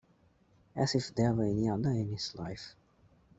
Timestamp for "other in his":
1.69-2.33